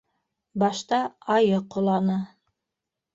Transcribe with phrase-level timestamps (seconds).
[0.61, 1.01] Башта
[1.35, 2.17] айы ҡоланы.